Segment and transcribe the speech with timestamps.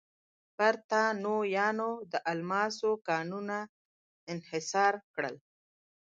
[0.57, 3.57] برېټانویانو د الماسو کانونه
[4.31, 5.35] انحصار کړل.